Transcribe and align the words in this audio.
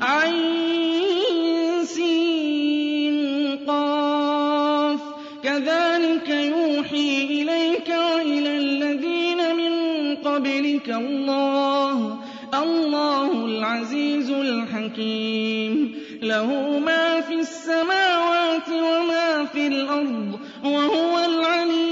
عين 0.00 1.84
سين 1.84 3.58
قاف. 3.66 5.00
كذلك 5.42 6.28
يوحي 6.28 7.24
إليك 7.24 7.88
وإلى 7.88 8.56
الذين 8.56 9.56
من 9.56 10.16
قبلك 10.16 10.88
الله. 10.90 12.18
الله 12.54 13.46
العزيز 13.46 14.30
الحكيم. 14.30 15.94
له 16.22 16.78
ما 16.78 17.20
في 17.20 17.34
السماوات 17.34 18.68
وما 18.68 19.44
في 19.44 19.66
الأرض 19.66 20.40
وهو 20.64 21.18
العلي 21.18 21.50
العظيم 21.60 21.89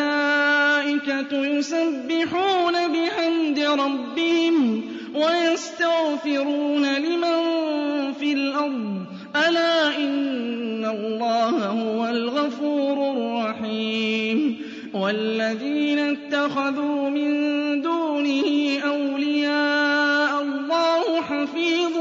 يسبحون 1.45 2.73
بحمد 2.73 3.59
ربهم 3.59 4.81
ويستغفرون 5.15 6.95
لمن 6.97 7.37
في 8.19 8.33
الأرض. 8.33 9.05
ألا 9.47 9.97
إن 9.97 10.85
الله 10.85 11.65
هو 11.67 12.07
الغفور 12.07 13.11
الرحيم. 13.11 14.61
والذين 14.93 15.99
اتخذوا 15.99 17.09
من 17.09 17.31
دونه 17.81 18.79
أولياء 18.85 20.41
الله 20.41 21.21
حفيظ 21.21 22.00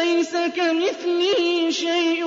ليس 0.00 0.36
كمثله 0.56 1.70
شيء 1.70 2.24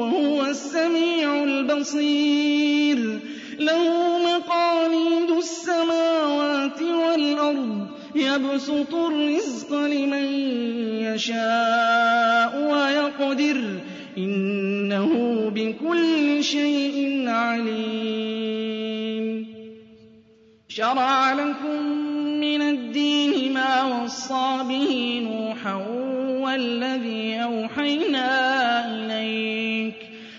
وهو 0.00 0.46
السميع 0.46 1.44
البصير. 1.44 3.20
له 3.58 4.18
مقاليد 4.18 5.30
السماوات 5.30 6.82
والأرض 6.82 7.86
يبسط 8.14 8.94
الرزق 8.94 9.72
لمن 9.72 10.24
يشاء 11.14 12.52
ويقدر. 12.72 13.80
إنه 14.18 15.12
بكل 15.54 16.44
شيء 16.44 17.24
عليم. 17.28 18.66
شرع 20.68 21.32
لكم 21.32 21.82
من 22.40 22.62
الدين 22.62 23.52
ما 23.54 24.02
وصى 24.02 24.58
به 24.68 25.20
والذي 26.56 27.42
أوحينا 27.42 28.28
إليك 28.88 29.94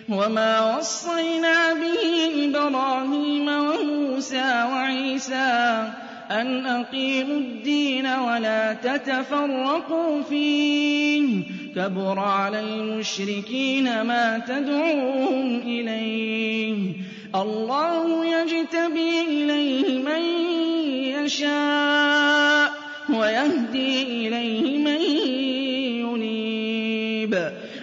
وما 0.09 0.77
وصينا 0.77 1.73
به 1.73 2.03
إبراهيم 2.45 3.47
وموسى 3.47 4.63
وعيسى 4.71 5.91
أن 6.31 6.65
أقيموا 6.65 7.37
الدين 7.37 8.05
ولا 8.07 8.73
تتفرقوا 8.73 10.21
فيه 10.21 11.43
كبر 11.75 12.19
على 12.19 12.59
المشركين 12.59 14.01
ما 14.01 14.39
تدعوهم 14.47 15.59
إليه 15.59 16.93
الله 17.35 18.25
يجتبي 18.25 19.21
إليه 19.21 19.99
من 19.99 20.21
يشاء 21.23 22.87
ويهدي 23.09 24.27
إليه 24.27 24.77
من 24.77 24.86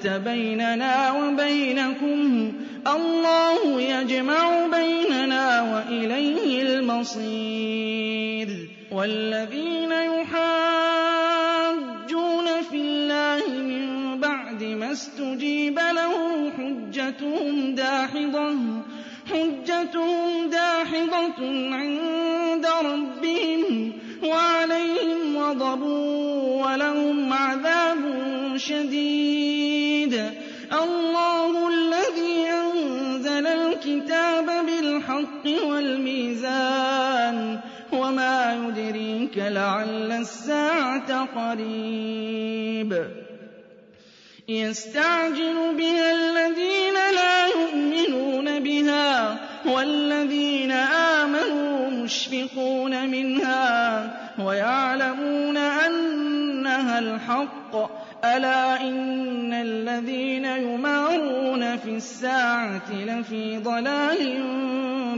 حجة 0.00 0.18
بيننا 0.18 1.12
وبينكم 1.12 2.52
الله 2.86 3.80
يجمع 3.80 4.66
بيننا 4.66 5.62
وإليه 5.62 6.62
المصير 6.62 8.48
والذين 8.92 9.92
يحاجون 9.92 11.02
في 12.70 12.76
الله 12.76 13.48
من 13.48 14.20
بعد 14.20 14.64
ما 14.64 14.88
فاستجيب 14.88 15.78
له 15.78 16.50
حجتهم 16.50 17.74
داحضة 17.74 18.56
حجتهم 19.30 20.50
داحضة 20.50 21.40
عند 21.74 22.66
ربهم 22.84 23.92
وعليهم 24.24 25.38
غضب 25.38 25.82
ولهم 26.62 27.32
عذاب 27.32 27.98
شديد 28.56 29.39
بالحق 35.44 35.66
والميزان 35.66 37.60
وما 37.92 38.54
يدريك 38.54 39.38
لعل 39.38 40.12
الساعة 40.12 41.24
قريب. 41.24 43.04
يستعجل 44.48 45.74
بها 45.78 46.12
الذين 46.12 46.94
لا 47.14 47.46
يؤمنون 47.46 48.60
بها 48.60 49.38
والذين 49.66 50.70
آمنوا 51.20 51.90
مشفقون 51.90 53.10
منها 53.10 54.10
ويعلمون 54.38 55.56
أنها 55.56 56.98
الحق. 56.98 58.00
ألا 58.24 58.80
إن 58.80 59.52
الذين 59.52 60.44
يمارون 60.44 61.76
في 61.76 61.90
الساعة 61.96 62.92
لفي 62.92 63.58
ضلال 63.58 64.42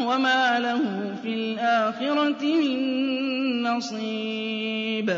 وما 0.00 0.58
له 0.58 0.80
في 1.22 1.28
الآخرة 1.34 2.42
من 2.44 3.62
نصيب 3.62 5.10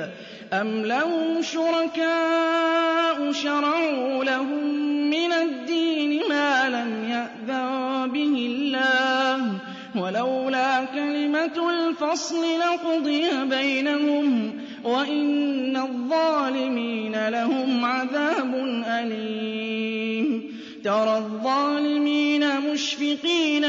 أَمْ 0.52 0.84
لَهُمْ 0.86 1.42
شُرَكَاءُ 1.42 3.32
شَرَعُوا 3.32 4.24
لَهُم 4.24 4.64
مِّنَ 5.10 5.32
الدِّينِ 5.32 6.22
مَا 6.28 6.68
لَمْ 6.68 7.10
يَأْذَن 7.10 8.10
بِهِ 8.12 8.34
اللَّهُ 8.50 9.38
ۚ 9.58 9.60
وَلَوْلَا 9.96 10.84
كَلِمَةُ 10.84 11.70
الْفَصْلِ 11.70 12.42
لَقُضِيَ 12.58 13.24
بَيْنَهُمْ 13.44 14.50
ۗ 14.50 14.86
وَإِنَّ 14.86 15.76
الظَّالِمِينَ 15.76 17.28
لَهُمْ 17.28 17.84
عَذَابٌ 17.84 18.54
أَلِيمٌ 18.86 20.42
تَرَى 20.84 21.16
الظَّالِمِينَ 21.18 22.60
مُشْفِقِينَ 22.60 23.64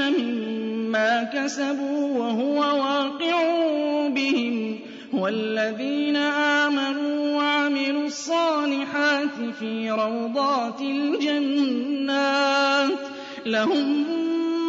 كَسَبُوا 1.34 2.18
وَهُوَ 2.20 2.60
وَاقِعٌ 2.60 3.42
بِهِمْ 4.08 4.80
وَالَّذِينَ 5.14 6.16
آمَنُوا 6.16 7.38
وَعَمِلُوا 7.38 8.06
الصَّالِحَاتِ 8.06 9.36
فِي 9.60 9.92
رَوْضَاتِ 9.92 10.82
الْجَنَّاتِ 10.82 12.12
لَهُم 13.46 14.06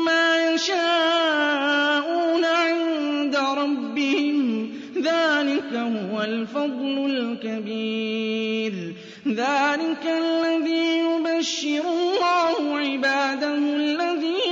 مَّا 0.05 0.53
يَشَاءُونَ 0.55 2.45
عِندَ 2.45 3.37
رَبِّهِمْ 3.37 4.67
ۚ 4.67 4.69
ذَٰلِكَ 4.99 5.73
هُوَ 5.75 6.23
الْفَضْلُ 6.23 7.07
الْكَبِيرُ 7.11 8.95
ذَٰلِكَ 9.29 10.05
الَّذِي 10.07 10.99
يُبَشِّرُ 10.99 11.85
اللَّهُ 11.99 12.79
عِبَادَهُ 12.79 13.55
الَّذِينَ 13.55 14.52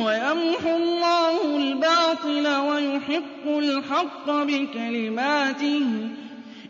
وَيَمْحُو 0.00 0.76
اللَّهُ 0.76 1.56
الْبَاطِلَ 1.56 2.46
وَيُحِقُّ 2.56 3.44
الْحَقَّ 3.46 4.26
بِكَلِمَاتِهِ 4.30 5.80
ۚ 6.08 6.10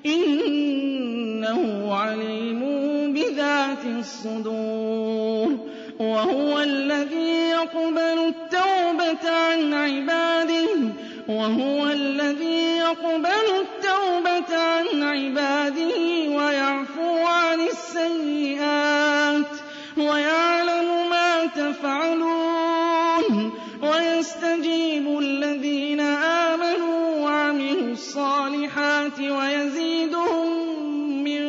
إِنَّهُ 0.07 1.95
عَلِيمٌ 1.95 2.61
بِذَاتِ 3.15 3.85
الصُّدُورِ 3.99 5.59
وَهُوَ 6.01 6.61
الَّذِي 6.61 7.33
يَقْبَلُ 7.51 8.19
التَّوْبَةَ 8.35 9.25
عَنْ 9.31 9.75
عِبَادِهِ 9.75 10.69
وَهُوَ 11.29 11.87
الَّذِي 11.87 12.77
يَقْبَلُ 12.77 13.47
التَّوْبَةَ 13.65 14.51
عَنْ 14.57 15.03
عِبَادِهِ 15.03 15.99
وَيَعْفُو 16.37 17.27
عَنِ 17.27 17.61
السَّيِّئَاتِ 17.61 19.53
وَيَعْلَمُ 19.97 20.89
مَا 21.11 21.47
تَفْعَلُونَ 21.47 22.40
وَيَسْتَجِيبُ 24.61 25.19
الَّذِينَ 25.19 26.01
آمَنُوا 26.01 27.21
وَعَمِلُوا 27.25 27.93
الصَّالِحَاتِ 27.93 29.21
وَيَزِيدُهُم 29.21 30.49
مِّن 31.25 31.43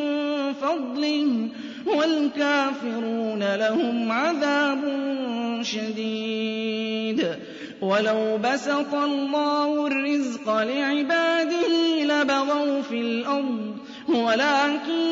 فَضْلِهِ 0.52 1.48
ۚ 1.48 1.88
وَالْكَافِرُونَ 1.96 3.54
لَهُمْ 3.56 4.12
عَذَابٌ 4.12 4.80
شَدِيدٌ. 5.62 7.20
وَلَوْ 7.82 8.38
بَسَطَ 8.38 8.94
اللَّهُ 8.94 9.86
الرِّزْقَ 9.86 10.46
لِعِبَادِهِ 10.48 11.72
لَبَغَوْا 12.04 12.82
فِي 12.82 13.00
الْأَرْضِ 13.00 13.76
وَلَٰكِن 14.08 15.02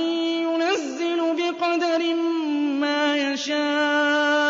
يُنَزِّلُ 0.49 1.21
بِقَدَرٍ 1.41 2.03
مَّا 2.81 3.33
يَشَاءُ 3.33 4.47
ۚ. 4.47 4.50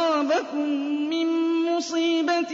أَصَابَكُم 0.00 0.68
مِّن 1.10 1.26
مُّصِيبَةٍ 1.68 2.52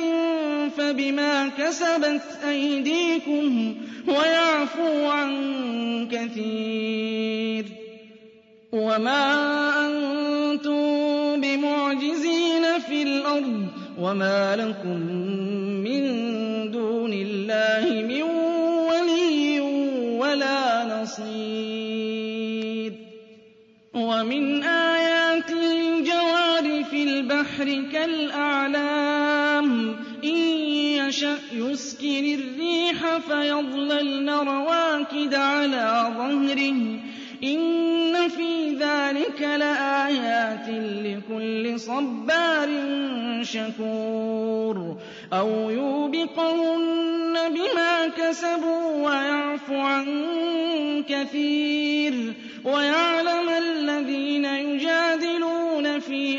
فَبِمَا 0.76 1.48
كَسَبَتْ 1.48 2.22
أَيْدِيكُمْ 2.48 3.74
وَيَعْفُو 4.08 5.06
عَن 5.06 5.30
كَثِيرٍ 6.12 7.64
وَمَا 8.72 9.22
أَنتُم 9.86 11.40
بِمُعْجِزِينَ 11.40 12.78
فِي 12.86 13.02
الْأَرْضِ 13.02 13.66
وَمَا 14.00 14.56
لَكُم 14.56 14.98
مِّن 15.86 16.02
دُونِ 16.70 17.12
اللَّهِ 17.12 17.84
مِن 18.10 18.22
وَلِيٍّ 18.90 19.60
وَلَا 20.18 20.84
نَصِيرٍ 21.02 22.92
وَمِنْ 23.94 24.62
آيَاتِهِ 24.62 24.95
الْبَحْرِ 27.60 27.92
كَالْأَعْلَامِ 27.92 29.68
إِن 30.24 30.36
يَشَأْ 31.00 31.38
يسكن 31.52 32.24
الريح 32.40 33.18
فيظللن 33.18 34.30
رواكد 34.30 35.34
على 35.34 36.12
ظهره. 36.16 37.00
إن 37.44 38.28
في 38.28 38.70
ذلك 38.70 39.40
لآيات 39.40 40.68
لكل 41.04 41.80
صبار 41.80 42.68
شكور. 43.42 44.96
أو 45.32 45.70
يوبقهن 45.70 47.34
بما 47.48 48.08
كسبوا 48.08 49.08
ويعفو 49.08 49.74
عن 49.74 50.04
كثير. 51.08 52.34
ويعلم 52.64 53.48
الذين 53.48 54.44
يجادلون 54.44 56.00
في 56.00 56.38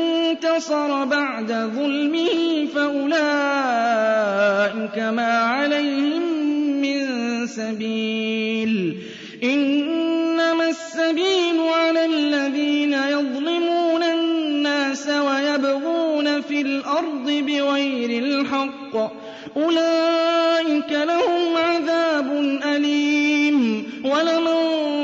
انتصر 0.51 1.05
بعد 1.05 1.51
ظلمه 1.51 2.65
فأولئك 2.75 3.13
ما 4.99 5.37
عليهم 5.39 6.21
من 6.81 7.07
سبيل. 7.47 8.97
إنما 9.43 10.69
السبيل 10.69 11.59
على 11.59 12.05
الذين 12.05 12.93
يظلمون 12.93 14.03
الناس 14.03 15.09
ويبغون 15.09 16.41
في 16.41 16.61
الأرض 16.61 17.31
بغير 17.31 18.23
الحق. 18.23 18.95
أولئك 19.57 20.91
لهم 20.91 21.57
عذاب 21.57 22.31
أليم. 22.75 23.83
ولمن 24.05 24.60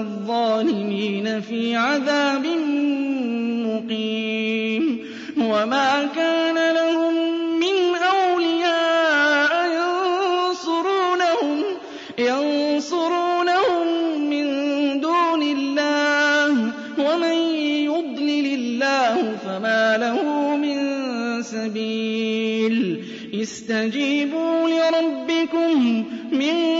الظالمين 0.00 1.40
في 1.40 1.76
عذاب 1.76 2.46
مقيم 3.66 4.98
وما 5.38 6.08
كان 6.16 6.74
لهم 6.74 7.14
من 7.58 7.94
أولياء 7.94 9.52
ينصرونهم 9.80 11.62
ينصرونهم 12.18 13.86
من 14.30 14.46
دون 15.00 15.42
الله 15.42 16.72
ومن 16.98 17.38
يضلل 17.90 18.46
الله 18.54 19.36
فما 19.44 19.96
له 19.96 20.56
من 20.56 20.78
سبيل 21.42 23.04
استجيبوا 23.34 24.68
لربكم 24.68 26.04
من 26.32 26.79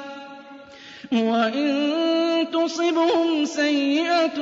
وإن 1.11 2.47
تصبهم 2.53 3.45
سيئة 3.45 4.37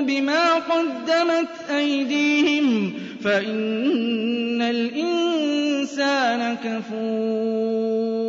بما 0.00 0.54
قدمت 0.54 1.48
أيديهم 1.70 2.94
فإن 3.24 4.62
الإنسان 4.62 6.56
كفور 6.56 8.22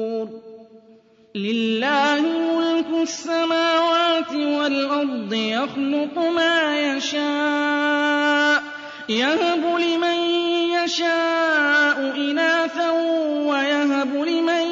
لله 1.36 2.22
ملك 2.58 3.02
السماوات 3.02 4.36
والأرض 4.36 5.34
يخلق 5.34 6.18
ما 6.18 6.80
يشاء 6.96 8.64
يهب 9.10 9.80
لمن 9.80 10.18
يشاء 10.84 12.16
إناثا 12.16 12.92
ويهب 13.50 14.16
لمن 14.16 14.68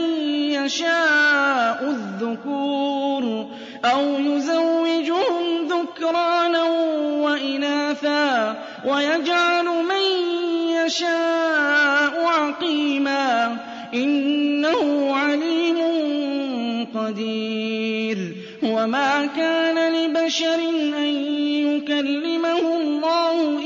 يشاء 0.52 1.84
الذكور 1.84 2.91
أو 3.86 4.20
يزوجهم 4.20 5.68
ذكرانا 5.68 6.64
وإناثا 7.24 8.58
ويجعل 8.86 9.66
من 9.66 10.04
يشاء 10.86 12.26
عقيما 12.26 13.58
إنه 13.94 15.16
عليم 15.16 15.78
قدير 16.96 18.36
وما 18.64 19.26
كان 19.26 19.94
لبشر 19.94 20.60
أن 20.98 21.08
يكلمه 21.68 22.78
الله 22.78 23.61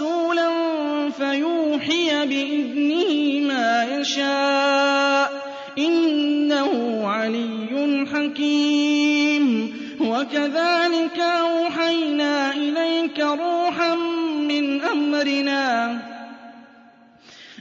رَسُولًا 0.00 0.50
فَيُوحِيَ 1.10 2.26
بِإِذْنِهِ 2.26 3.40
مَا 3.48 3.84
يَشَاءُ 4.00 5.28
ۚ 5.28 5.78
إِنَّهُ 5.78 7.00
عَلِيٌّ 7.08 8.06
حَكِيمٌ 8.14 9.44
وَكَذَٰلِكَ 10.00 11.18
أَوْحَيْنَا 11.20 12.52
إِلَيْكَ 12.52 13.20
رُوحًا 13.20 13.94
مِّنْ 14.48 14.80
أَمْرِنَا 14.82 15.98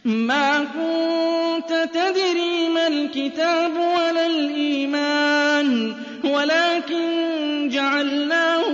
مَا 0.06 0.64
كُنتَ 0.64 1.90
تَدْرِي 1.94 2.70
مَا 2.70 2.88
الْكِتَابُ 2.88 3.72
وَلَا 3.76 4.26
الْإِيمَانُ 4.26 5.96
وَلَٰكِن 6.24 7.10
جَعَلْنَاهُ 7.70 8.69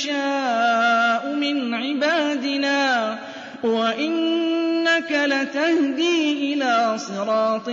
نَّشَاءُ 0.00 1.34
مِنْ 1.34 1.74
عِبَادِنَا 1.74 3.14
ۚ 3.16 3.18
وَإِنَّكَ 3.64 5.12
لَتَهْدِي 5.12 6.54
إِلَىٰ 6.54 6.98
صِرَاطٍ 6.98 7.68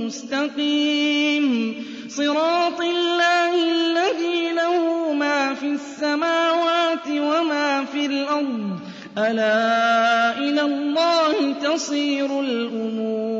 مُّسْتَقِيمٍ. 0.00 1.74
صِرَاطِ 2.08 2.80
اللَّهِ 2.80 3.54
الَّذِي 3.72 4.52
لَهُ 4.52 5.12
مَا 5.12 5.54
فِي 5.54 5.66
السَّمَاوَاتِ 5.66 7.08
وَمَا 7.08 7.84
فِي 7.84 8.06
الْأَرْضِ 8.06 8.78
ۗ. 8.78 9.18
أَلَا 9.18 10.38
إِلَى 10.38 10.60
اللَّهِ 10.62 11.52
تَصِيرُ 11.52 12.40
الْأُمُورُ. 12.40 13.31